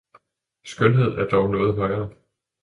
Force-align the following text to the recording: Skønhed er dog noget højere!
Skønhed 0.65 1.11
er 1.17 1.27
dog 1.29 1.49
noget 1.49 1.75
højere! 1.75 2.09